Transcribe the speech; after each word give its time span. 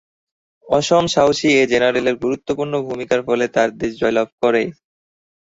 অসম 0.67 1.03
সাহসী 1.13 1.49
এ 1.53 1.71
জেনারেলের 1.71 2.15
গুরুত্বপূর্ণ 2.23 2.73
ভূমিকার 2.87 3.19
ফলে 3.27 3.45
তার 3.55 3.69
দেশ 3.81 3.91
জয়লাভ 4.01 4.27
করে। 4.41 4.61